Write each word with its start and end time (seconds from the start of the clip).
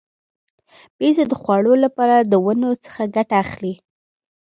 بیزو 0.97 1.23
د 1.31 1.33
خوړو 1.41 1.73
لپاره 1.85 2.15
له 2.31 2.37
ونو 2.45 2.69
څخه 2.85 3.01
ګټه 3.15 3.35
اخلي. 3.43 3.73